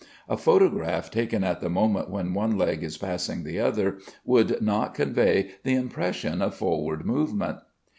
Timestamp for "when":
2.09-2.33